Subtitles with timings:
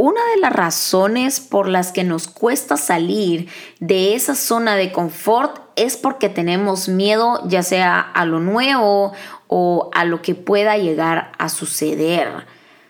[0.00, 5.58] una de las razones por las que nos cuesta salir de esa zona de confort
[5.76, 9.12] es porque tenemos miedo ya sea a lo nuevo
[9.46, 12.46] o a lo que pueda llegar a suceder.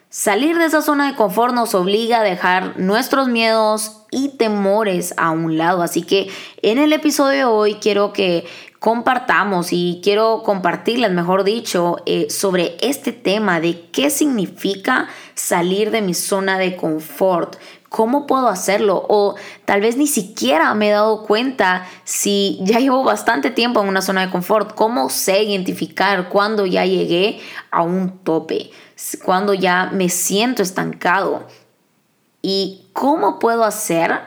[0.08, 5.30] Salir de esa zona de confort nos obliga a dejar nuestros miedos y temores a
[5.32, 5.82] un lado.
[5.82, 6.30] Así que
[6.62, 8.44] en el episodio de hoy quiero que
[8.80, 16.00] compartamos y quiero compartirles, mejor dicho, eh, sobre este tema de qué significa salir de
[16.00, 17.56] mi zona de confort.
[17.90, 19.04] ¿Cómo puedo hacerlo?
[19.08, 19.34] O
[19.66, 24.00] tal vez ni siquiera me he dado cuenta si ya llevo bastante tiempo en una
[24.00, 24.74] zona de confort.
[24.74, 27.38] ¿Cómo sé identificar cuando ya llegué
[27.70, 28.70] a un tope?
[29.24, 31.46] cuando ya me siento estancado.
[32.42, 34.20] ¿Y cómo puedo hacer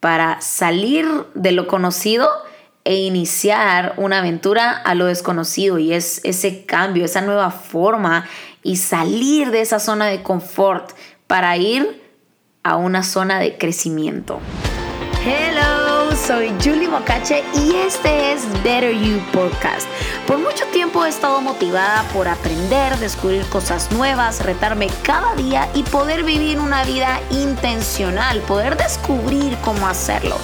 [0.00, 2.30] para salir de lo conocido
[2.84, 5.78] e iniciar una aventura a lo desconocido?
[5.78, 8.26] Y es ese cambio, esa nueva forma
[8.62, 10.92] y salir de esa zona de confort
[11.26, 12.02] para ir
[12.62, 14.40] a una zona de crecimiento.
[15.24, 15.83] Hello,
[16.16, 19.88] soy Julie Mocache y este es Better You Podcast.
[20.28, 25.82] Por mucho tiempo he estado motivada por aprender, descubrir cosas nuevas, retarme cada día y
[25.82, 30.36] poder vivir una vida intencional, poder descubrir cómo hacerlo.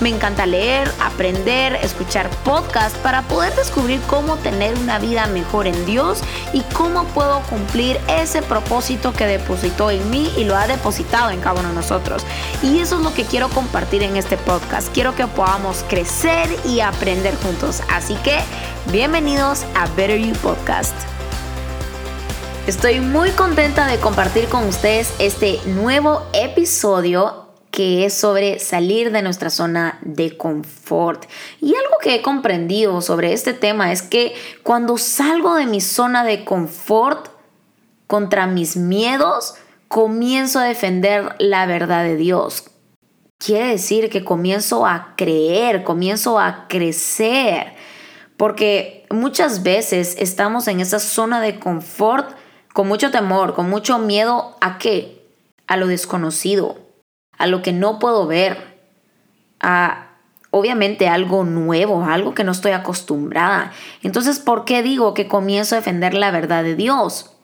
[0.00, 5.86] Me encanta leer, aprender, escuchar podcasts para poder descubrir cómo tener una vida mejor en
[5.86, 6.20] Dios
[6.52, 11.40] y cómo puedo cumplir ese propósito que depositó en mí y lo ha depositado en
[11.40, 12.24] cada uno de nosotros.
[12.62, 14.88] Y eso es lo que quiero compartir en este podcast.
[14.92, 17.82] Quiero que podamos crecer y aprender juntos.
[17.90, 18.38] Así que
[18.92, 20.94] bienvenidos a Better You Podcast.
[22.68, 29.22] Estoy muy contenta de compartir con ustedes este nuevo episodio que es sobre salir de
[29.22, 31.24] nuestra zona de confort.
[31.60, 36.22] Y algo que he comprendido sobre este tema es que cuando salgo de mi zona
[36.22, 37.26] de confort
[38.06, 39.54] contra mis miedos,
[39.88, 42.66] comienzo a defender la verdad de Dios.
[43.38, 47.74] Quiere decir que comienzo a creer, comienzo a crecer,
[48.36, 52.36] porque muchas veces estamos en esa zona de confort
[52.72, 55.24] con mucho temor, con mucho miedo a qué?
[55.66, 56.88] A lo desconocido
[57.38, 58.78] a lo que no puedo ver,
[59.60, 60.08] a
[60.50, 63.72] obviamente algo nuevo, algo que no estoy acostumbrada.
[64.02, 67.37] Entonces, ¿por qué digo que comienzo a defender la verdad de Dios?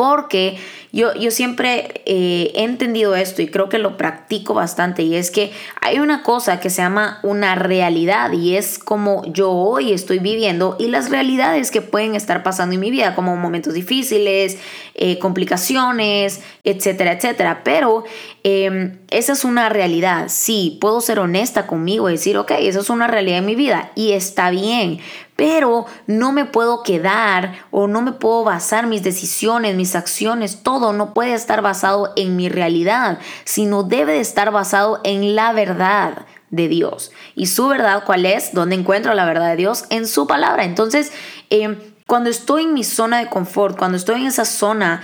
[0.00, 0.56] Porque
[0.92, 5.30] yo, yo siempre eh, he entendido esto y creo que lo practico bastante y es
[5.30, 5.52] que
[5.82, 10.76] hay una cosa que se llama una realidad y es como yo hoy estoy viviendo
[10.78, 14.56] y las realidades que pueden estar pasando en mi vida como momentos difíciles,
[14.94, 17.60] eh, complicaciones, etcétera, etcétera.
[17.62, 18.04] Pero
[18.42, 20.28] em, esa es una realidad.
[20.28, 23.92] Sí, puedo ser honesta conmigo y decir, ok, esa es una realidad en mi vida
[23.94, 25.00] y está bien
[25.40, 30.92] pero no me puedo quedar o no me puedo basar mis decisiones, mis acciones, todo
[30.92, 36.26] no puede estar basado en mi realidad, sino debe de estar basado en la verdad
[36.50, 37.10] de Dios.
[37.34, 38.52] ¿Y su verdad cuál es?
[38.52, 39.86] ¿Dónde encuentro la verdad de Dios?
[39.88, 40.64] En su palabra.
[40.64, 41.10] Entonces,
[41.48, 45.00] eh, cuando estoy en mi zona de confort, cuando estoy en esa zona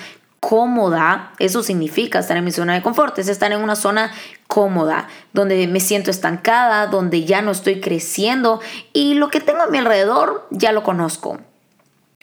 [0.49, 4.13] cómoda, eso significa estar en mi zona de confort, es estar en una zona
[4.47, 8.61] cómoda, donde me siento estancada, donde ya no estoy creciendo
[8.93, 11.41] y lo que tengo a mi alrededor ya lo conozco.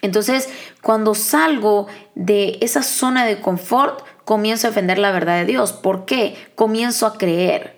[0.00, 0.48] Entonces,
[0.80, 5.74] cuando salgo de esa zona de confort, comienzo a defender la verdad de Dios.
[5.74, 6.34] ¿Por qué?
[6.54, 7.76] Comienzo a creer,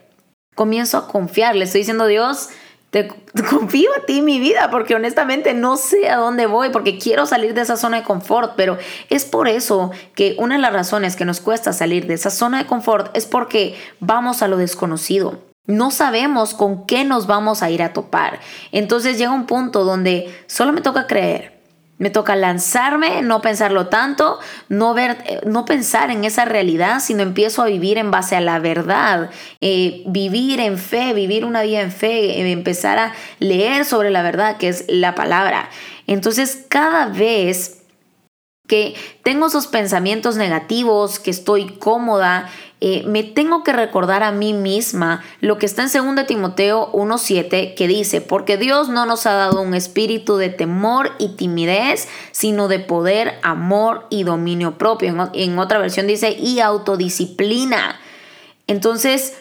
[0.55, 1.57] comienzo a confiar.
[1.57, 2.51] Le estoy diciendo, Dios,
[2.97, 3.09] te,
[3.51, 7.53] confío a ti mi vida porque honestamente no sé a dónde voy porque quiero salir
[7.53, 8.79] de esa zona de confort, pero
[9.11, 12.59] es por eso que una de las razones que nos cuesta salir de esa zona
[12.59, 15.43] de confort es porque vamos a lo desconocido.
[15.67, 18.39] No sabemos con qué nos vamos a ir a topar.
[18.71, 21.56] Entonces llega un punto donde solo me toca creer,
[21.99, 27.23] me toca lanzarme, no pensarlo tanto, no, ver, eh, no pensar en esa realidad, sino
[27.23, 29.31] empiezo a vivir en base a la verdad,
[29.61, 34.23] eh, vivir en fe, vivir una vida en fe, eh, empezar a leer sobre la
[34.23, 35.71] verdad, que es la palabra.
[36.07, 37.83] Entonces, cada vez
[38.67, 42.49] que tengo esos pensamientos negativos, que estoy cómoda,
[42.81, 47.74] eh, me tengo que recordar a mí misma lo que está en 2 Timoteo 1.7
[47.74, 52.68] que dice, porque Dios no nos ha dado un espíritu de temor y timidez, sino
[52.68, 55.09] de poder, amor y dominio propio.
[55.09, 57.98] En, en otra versión dice, y autodisciplina.
[58.66, 59.34] Entonces,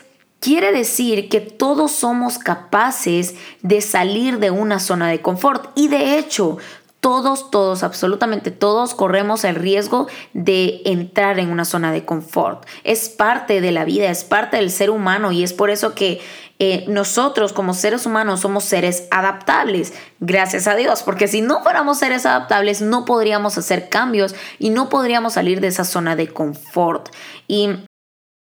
[0.46, 3.34] Quiere decir que todos somos capaces
[3.64, 6.60] de salir de una zona de confort y de hecho
[7.06, 12.66] todos, todos, absolutamente todos corremos el riesgo de entrar en una zona de confort.
[12.84, 16.20] Es parte de la vida, es parte del ser humano y es por eso que
[16.58, 22.00] eh, nosotros como seres humanos somos seres adaptables, gracias a Dios, porque si no fuéramos
[22.00, 27.10] seres adaptables no podríamos hacer cambios y no podríamos salir de esa zona de confort.
[27.48, 27.70] Y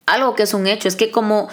[0.06, 1.48] Algo que es un hecho es que como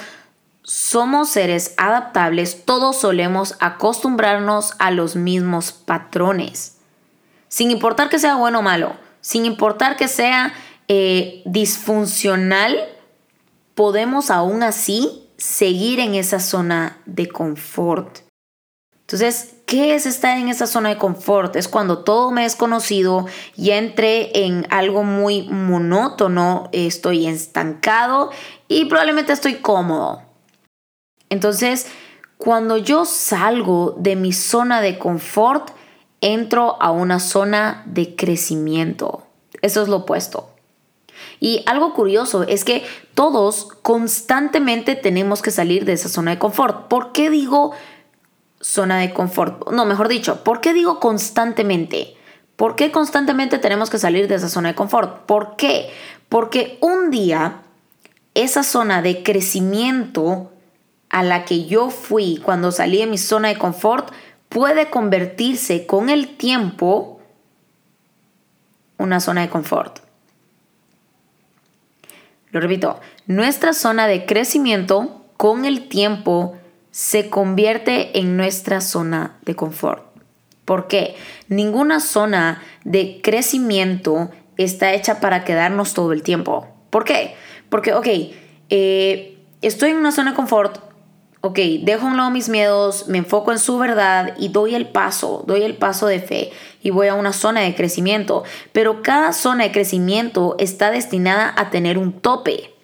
[0.65, 6.78] somos seres adaptables, todos solemos acostumbrarnos a los mismos patrones.
[7.49, 10.53] Sin importar que sea bueno o malo, sin importar que sea
[10.89, 12.79] eh, disfuncional,
[13.75, 18.21] podemos aún así seguir en esa zona de confort.
[19.01, 21.57] Entonces, ¿qué es estar en esa zona de confort?
[21.57, 28.31] Es cuando todo me es conocido, ya entré en algo muy monótono, estoy estancado
[28.69, 30.23] y probablemente estoy cómodo.
[31.31, 31.87] Entonces,
[32.37, 35.71] cuando yo salgo de mi zona de confort,
[36.21, 39.25] entro a una zona de crecimiento.
[39.63, 40.51] Eso es lo opuesto.
[41.41, 42.85] Y algo curioso es que
[43.15, 46.89] todos constantemente tenemos que salir de esa zona de confort.
[46.89, 47.73] ¿Por qué digo
[48.61, 49.71] zona de confort?
[49.71, 52.17] No, mejor dicho, ¿por qué digo constantemente?
[52.57, 55.27] ¿Por qué constantemente tenemos que salir de esa zona de confort?
[55.27, 55.91] ¿Por qué?
[56.29, 57.63] Porque un día
[58.35, 60.51] esa zona de crecimiento
[61.09, 64.13] a la que yo fui cuando salí de mi zona de confort
[64.49, 67.21] puede convertirse con el tiempo
[68.99, 70.01] una zona de confort.
[72.51, 76.57] Lo repito, nuestra zona de crecimiento con el tiempo
[76.91, 80.05] se convierte en nuestra zona de confort.
[80.65, 81.15] ¿Por qué?
[81.49, 86.67] Ninguna zona de crecimiento está hecha para quedarnos todo el tiempo.
[86.91, 87.37] ¿Por qué?
[87.69, 88.07] Porque, ok,
[88.71, 90.81] eh, estoy en una zona de confort,
[91.41, 94.89] ok, dejo a un lado mis miedos, me enfoco en su verdad y doy el
[94.89, 96.51] paso, doy el paso de fe
[96.83, 98.45] y voy a una zona de crecimiento.
[98.73, 102.75] Pero cada zona de crecimiento está destinada a tener un tope.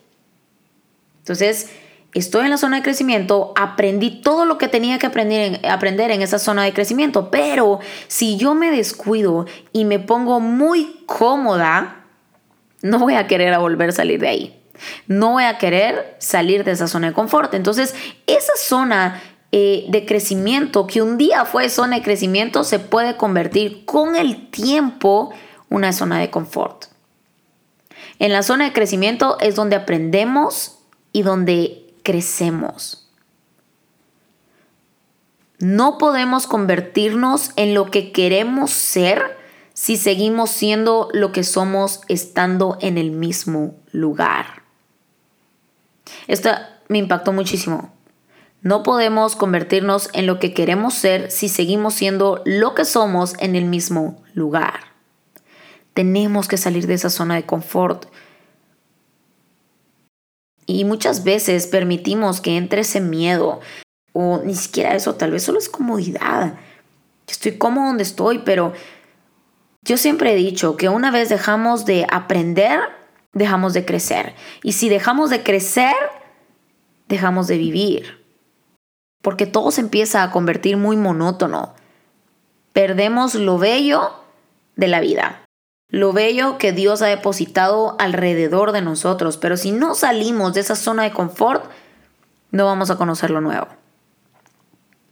[1.19, 1.71] Entonces,
[2.13, 6.39] estoy en la zona de crecimiento, aprendí todo lo que tenía que aprender en, esa
[6.39, 12.05] zona de crecimiento, pero si yo me descuido y me pongo muy cómoda,
[12.83, 14.64] no voy a querer volver a salir de ahí.
[15.07, 17.55] No voy a querer salir de esa zona de confort.
[17.55, 17.95] Entonces,
[18.27, 19.23] esa zona
[19.53, 24.51] eh, de crecimiento, que un día fue zona de crecimiento, se puede convertir con el
[24.51, 25.33] tiempo
[25.69, 26.87] una zona de confort.
[28.19, 30.79] En la zona de crecimiento es donde aprendemos
[31.13, 33.09] y donde crecemos.
[35.59, 39.39] No podemos convertirnos en lo que queremos ser
[39.73, 44.64] si seguimos siendo lo que somos estando en el mismo lugar.
[46.27, 46.51] Esto
[46.89, 47.93] me impactó muchísimo.
[48.63, 53.57] No podemos convertirnos en lo que queremos ser si seguimos siendo lo que somos en
[53.57, 54.81] el mismo lugar.
[55.93, 58.07] Tenemos que salir de esa zona de confort.
[60.67, 63.61] Y muchas veces permitimos que entre ese miedo,
[64.15, 66.55] o ni siquiera eso, tal vez solo es comodidad.
[67.29, 68.73] Estoy cómodo donde estoy, pero
[69.83, 72.81] yo siempre he dicho que una vez dejamos de aprender,
[73.35, 74.35] dejamos de crecer.
[74.63, 75.95] Y si dejamos de crecer,
[77.09, 78.25] dejamos de vivir.
[79.23, 81.75] Porque todo se empieza a convertir muy monótono.
[82.73, 84.13] Perdemos lo bello
[84.77, 85.43] de la vida.
[85.89, 89.37] Lo bello que Dios ha depositado alrededor de nosotros.
[89.37, 91.65] Pero si no salimos de esa zona de confort,
[92.51, 93.69] no vamos a conocer lo nuevo.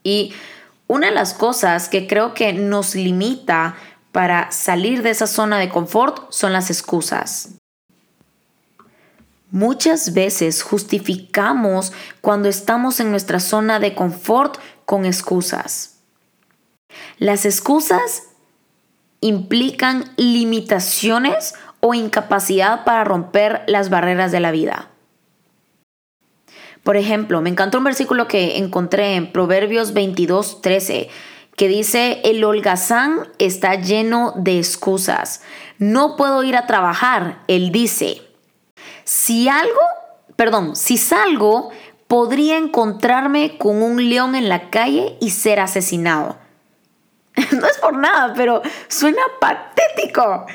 [0.02, 0.32] Y
[0.86, 3.76] una de las cosas que creo que nos limita
[4.10, 7.61] para salir de esa zona de confort son las excusas.
[9.52, 15.98] Muchas veces justificamos cuando estamos en nuestra zona de confort con excusas.
[17.18, 18.22] Las excusas
[19.20, 24.88] implican limitaciones o incapacidad para romper las barreras de la vida.
[26.82, 31.10] Por ejemplo, me encantó un versículo que encontré en Proverbios 22, 13,
[31.56, 35.42] que dice, el holgazán está lleno de excusas.
[35.76, 38.31] No puedo ir a trabajar, él dice.
[39.04, 39.80] Si algo,
[40.36, 41.70] perdón, si salgo,
[42.06, 46.38] podría encontrarme con un león en la calle y ser asesinado.
[47.52, 50.46] no es por nada, pero suena patético.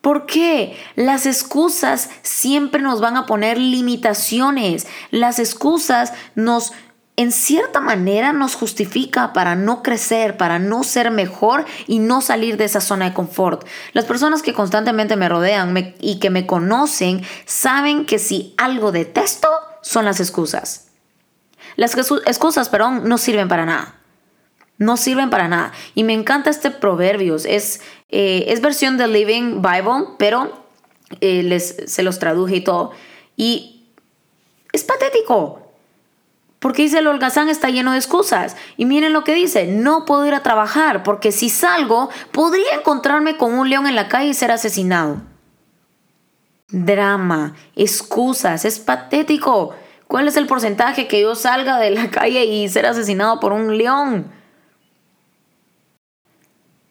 [0.00, 0.76] ¿Por qué?
[0.96, 4.86] Las excusas siempre nos van a poner limitaciones.
[5.10, 6.72] Las excusas nos
[7.16, 12.56] en cierta manera nos justifica para no crecer, para no ser mejor y no salir
[12.56, 13.66] de esa zona de confort.
[13.92, 19.48] Las personas que constantemente me rodean y que me conocen saben que si algo detesto
[19.82, 20.88] son las excusas.
[21.76, 23.98] Las excusas, perdón, no sirven para nada.
[24.78, 25.72] No sirven para nada.
[25.94, 27.36] Y me encanta este proverbio.
[27.36, 30.64] Es, eh, es versión de Living Bible, pero
[31.20, 32.92] eh, les, se los traduje y todo.
[33.36, 33.86] Y
[34.72, 35.71] es patético.
[36.62, 38.56] Porque dice el holgazán está lleno de excusas.
[38.76, 43.36] Y miren lo que dice, no puedo ir a trabajar porque si salgo podría encontrarme
[43.36, 45.20] con un león en la calle y ser asesinado.
[46.68, 49.74] drama, excusas, es patético.
[50.06, 53.76] ¿Cuál es el porcentaje que yo salga de la calle y ser asesinado por un
[53.76, 54.30] león?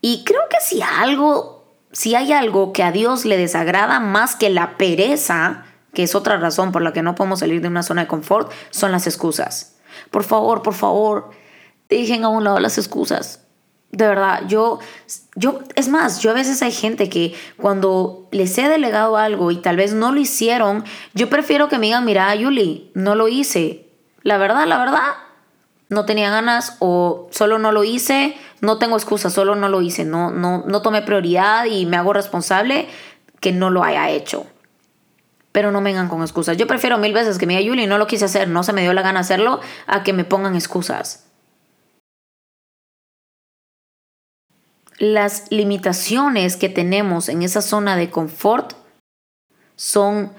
[0.01, 1.63] Y creo que si algo,
[1.93, 6.37] si hay algo que a Dios le desagrada más que la pereza, que es otra
[6.37, 9.75] razón por la que no podemos salir de una zona de confort, son las excusas.
[10.09, 11.31] Por favor, por favor,
[11.89, 13.45] dejen a un lado las excusas.
[13.91, 14.79] De verdad, yo,
[15.35, 19.57] yo, es más, yo a veces hay gente que cuando les he delegado algo y
[19.57, 23.89] tal vez no lo hicieron, yo prefiero que me digan, mira, Yuli, no lo hice.
[24.23, 25.13] La verdad, la verdad,
[25.89, 30.05] no tenía ganas o solo no lo hice, no tengo excusa, solo no lo hice,
[30.05, 32.87] no, no, no tomé prioridad y me hago responsable
[33.41, 34.45] que no lo haya hecho.
[35.51, 36.57] Pero no vengan con excusas.
[36.57, 38.81] Yo prefiero mil veces que me diga Yuli, no lo quise hacer, no se me
[38.81, 41.25] dio la gana hacerlo, a que me pongan excusas.
[45.01, 48.73] las limitaciones que tenemos en esa zona de confort
[49.75, 50.31] son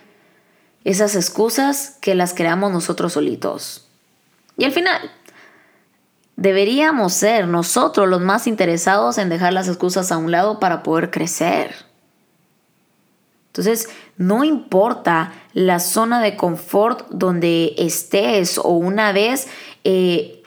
[0.84, 3.88] esas excusas que las creamos nosotros solitos.
[4.56, 5.10] Y al final,
[6.36, 11.10] deberíamos ser nosotros los más interesados en dejar las excusas a un lado para poder
[11.10, 11.74] crecer.
[13.48, 19.48] Entonces, no importa la zona de confort donde estés o una vez
[19.84, 20.42] eh,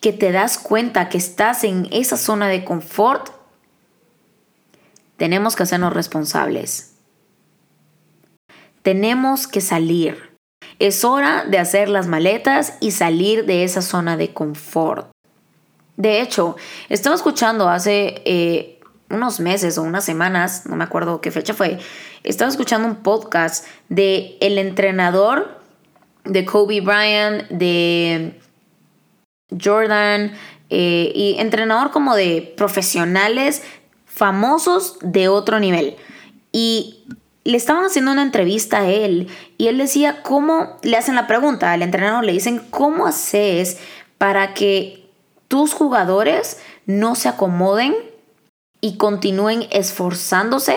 [0.00, 3.30] que te das cuenta que estás en esa zona de confort,
[5.16, 6.94] tenemos que hacernos responsables.
[8.82, 10.38] Tenemos que salir.
[10.78, 15.10] Es hora de hacer las maletas y salir de esa zona de confort.
[15.96, 16.56] De hecho,
[16.88, 18.77] estaba escuchando hace eh,
[19.10, 21.78] unos meses o unas semanas, no me acuerdo qué fecha fue,
[22.24, 25.58] estaba escuchando un podcast de el entrenador
[26.24, 28.38] de Kobe Bryant, de
[29.62, 30.32] Jordan
[30.70, 33.62] eh, y entrenador como de profesionales
[34.04, 35.96] famosos de otro nivel.
[36.52, 37.04] Y
[37.44, 41.72] le estaban haciendo una entrevista a él y él decía cómo, le hacen la pregunta
[41.72, 43.78] al entrenador, le dicen, ¿cómo haces
[44.18, 45.08] para que
[45.46, 47.94] tus jugadores no se acomoden
[48.80, 50.76] y continúen esforzándose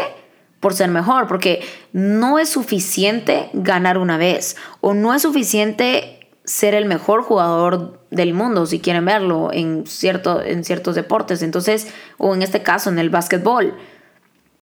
[0.60, 1.27] por ser mejor?
[1.27, 1.62] Porque
[1.93, 8.34] no es suficiente ganar una vez o no es suficiente ser el mejor jugador del
[8.34, 11.43] mundo, si quieren verlo, en, cierto, en ciertos deportes.
[11.43, 13.77] Entonces, o en este caso, en el básquetbol.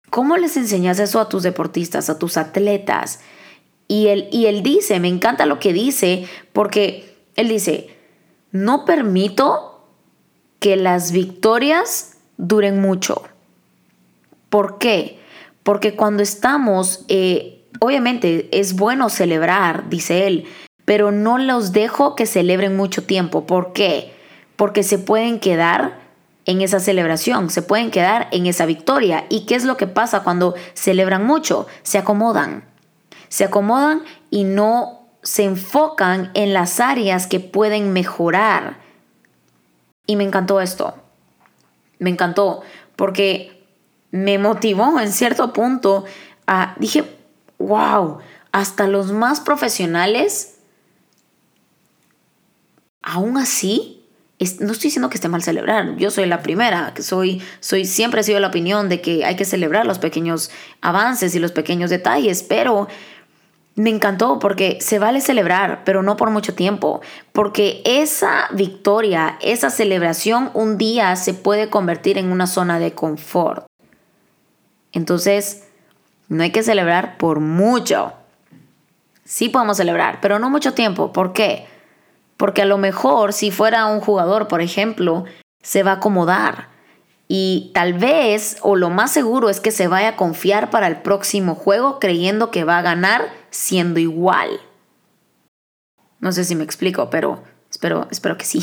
[0.09, 3.19] ¿Cómo les enseñas eso a tus deportistas, a tus atletas?
[3.87, 7.89] Y y él dice, me encanta lo que dice, porque él dice,
[8.51, 9.87] no permito
[10.59, 13.23] que las victorias duren mucho.
[14.49, 15.19] ¿Por qué?
[15.63, 20.45] Porque cuando estamos, eh, obviamente es bueno celebrar, dice él,
[20.85, 23.45] pero no los dejo que celebren mucho tiempo.
[23.45, 24.13] ¿Por qué?
[24.55, 26.01] Porque se pueden quedar
[26.45, 29.25] en esa celebración, se pueden quedar en esa victoria.
[29.29, 31.67] ¿Y qué es lo que pasa cuando celebran mucho?
[31.83, 32.65] Se acomodan.
[33.29, 38.77] Se acomodan y no se enfocan en las áreas que pueden mejorar.
[40.05, 40.95] Y me encantó esto.
[41.99, 42.61] Me encantó
[42.95, 43.65] porque
[44.11, 46.05] me motivó en cierto punto
[46.45, 47.03] a, dije,
[47.57, 48.19] wow,
[48.51, 50.53] hasta los más profesionales
[53.03, 53.99] aún así,
[54.59, 55.95] no estoy diciendo que esté mal celebrar.
[55.97, 59.35] Yo soy la primera, que soy, soy, siempre he sido la opinión de que hay
[59.35, 60.49] que celebrar los pequeños
[60.81, 62.87] avances y los pequeños detalles, pero
[63.75, 67.01] me encantó porque se vale celebrar, pero no por mucho tiempo,
[67.31, 73.65] porque esa victoria, esa celebración un día se puede convertir en una zona de confort.
[74.91, 75.63] Entonces,
[76.29, 78.13] no hay que celebrar por mucho.
[79.25, 81.11] Sí podemos celebrar, pero no mucho tiempo.
[81.11, 81.65] ¿Por qué?
[82.37, 85.25] Porque a lo mejor si fuera un jugador, por ejemplo,
[85.63, 86.73] se va a acomodar
[87.27, 90.97] y tal vez, o lo más seguro es que se vaya a confiar para el
[90.97, 93.23] próximo juego creyendo que va a ganar
[93.53, 94.59] siendo igual.
[96.19, 98.61] No sé si me explico, pero espero, espero que sí.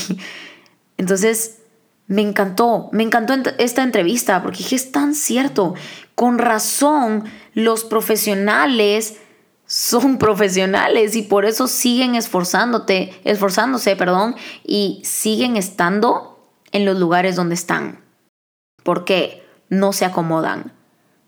[0.97, 1.59] Entonces,
[2.07, 5.75] me encantó, me encantó esta entrevista porque dije, es tan cierto.
[6.15, 9.21] Con razón, los profesionales
[9.65, 17.37] son profesionales y por eso siguen esforzándote, esforzándose, perdón, y siguen estando en los lugares
[17.37, 18.05] donde están.
[18.83, 19.47] ¿Por qué?
[19.69, 20.73] No se acomodan.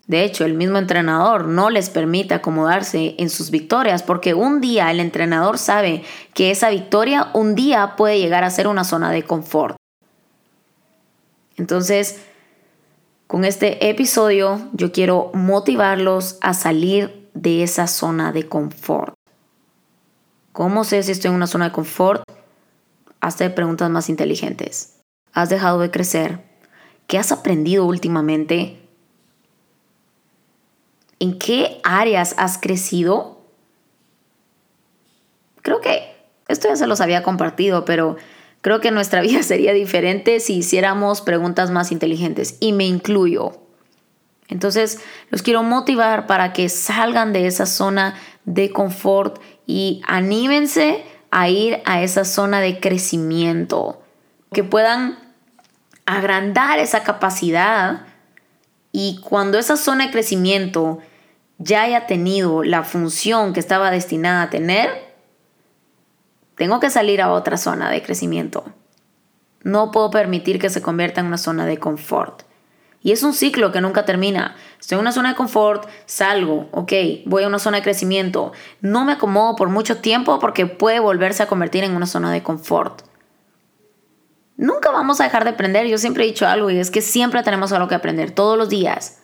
[0.07, 4.91] De hecho, el mismo entrenador no les permite acomodarse en sus victorias porque un día
[4.91, 9.23] el entrenador sabe que esa victoria un día puede llegar a ser una zona de
[9.23, 9.77] confort.
[11.55, 12.21] Entonces,
[13.27, 19.13] con este episodio yo quiero motivarlos a salir de esa zona de confort.
[20.51, 22.23] ¿Cómo sé si estoy en una zona de confort?
[23.21, 24.99] Hazte preguntas más inteligentes.
[25.31, 26.43] ¿Has dejado de crecer?
[27.07, 28.82] ¿Qué has aprendido últimamente?
[31.23, 33.39] ¿En qué áreas has crecido?
[35.61, 36.17] Creo que
[36.49, 38.17] esto ya se los había compartido, pero
[38.59, 43.53] creo que nuestra vida sería diferente si hiciéramos preguntas más inteligentes y me incluyo.
[44.49, 44.99] Entonces,
[45.29, 51.81] los quiero motivar para que salgan de esa zona de confort y anímense a ir
[51.85, 54.03] a esa zona de crecimiento,
[54.51, 55.17] que puedan
[56.05, 58.07] agrandar esa capacidad
[58.91, 60.99] y cuando esa zona de crecimiento
[61.63, 64.89] ya haya tenido la función que estaba destinada a tener,
[66.55, 68.65] tengo que salir a otra zona de crecimiento.
[69.63, 72.43] No puedo permitir que se convierta en una zona de confort.
[73.01, 74.55] Y es un ciclo que nunca termina.
[74.79, 76.93] Estoy en una zona de confort, salgo, ok,
[77.25, 78.53] voy a una zona de crecimiento.
[78.81, 82.43] No me acomodo por mucho tiempo porque puede volverse a convertir en una zona de
[82.43, 83.01] confort.
[84.55, 85.87] Nunca vamos a dejar de aprender.
[85.87, 88.69] Yo siempre he dicho algo y es que siempre tenemos algo que aprender, todos los
[88.69, 89.22] días.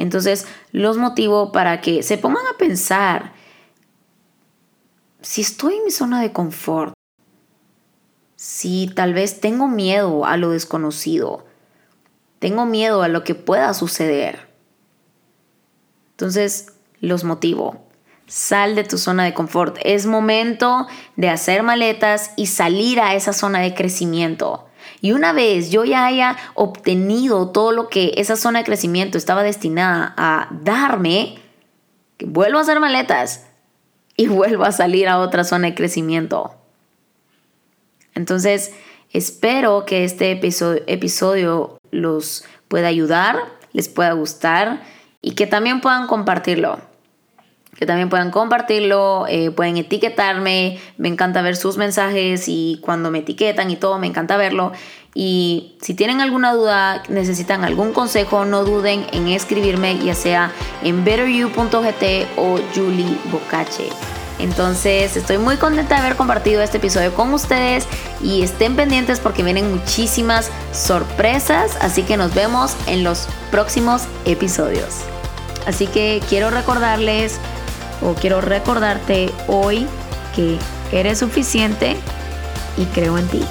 [0.00, 3.34] Entonces, los motivo para que se pongan a pensar,
[5.20, 6.94] si estoy en mi zona de confort,
[8.34, 11.44] si tal vez tengo miedo a lo desconocido,
[12.38, 14.48] tengo miedo a lo que pueda suceder.
[16.12, 17.84] Entonces, los motivo.
[18.26, 19.76] Sal de tu zona de confort.
[19.84, 24.69] Es momento de hacer maletas y salir a esa zona de crecimiento.
[25.00, 29.42] Y una vez yo ya haya obtenido todo lo que esa zona de crecimiento estaba
[29.42, 31.38] destinada a darme,
[32.18, 33.46] vuelvo a hacer maletas
[34.16, 36.54] y vuelvo a salir a otra zona de crecimiento.
[38.14, 38.72] Entonces,
[39.12, 43.36] espero que este episodio, los pueda ayudar,
[43.72, 44.82] les pueda gustar
[45.22, 46.89] y que también puedan compartirlo.
[47.80, 53.20] Que también puedan compartirlo, eh, pueden etiquetarme, me encanta ver sus mensajes y cuando me
[53.20, 54.72] etiquetan y todo, me encanta verlo.
[55.14, 60.52] Y si tienen alguna duda, necesitan algún consejo, no duden en escribirme, ya sea
[60.84, 63.88] en betteryou.gt o Julie Bocache.
[64.38, 67.86] Entonces estoy muy contenta de haber compartido este episodio con ustedes
[68.22, 75.00] y estén pendientes porque vienen muchísimas sorpresas, así que nos vemos en los próximos episodios.
[75.66, 77.38] Así que quiero recordarles
[78.02, 79.86] o quiero recordarte hoy
[80.34, 80.58] que
[80.92, 81.96] eres suficiente
[82.76, 83.42] y creo en ti.